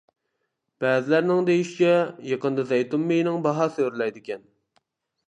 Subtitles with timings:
[0.85, 1.91] بەزىلەرنىڭ دېيىشىچە،
[2.31, 4.49] يېقىندا زەيتۇن مېيىنىڭ باھاسى ئۆرلەيدىكەن.